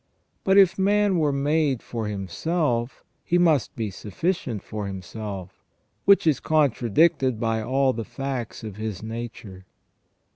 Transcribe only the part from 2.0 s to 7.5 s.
himself, he must be sufficient for himself, which is contradicted